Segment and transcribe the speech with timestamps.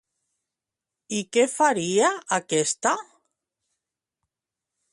[1.17, 2.09] I què faria
[2.39, 2.95] aquesta?